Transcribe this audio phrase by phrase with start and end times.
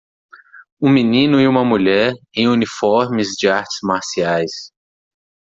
[0.81, 4.71] Um menino e uma mulher em uniformes de artes marciais.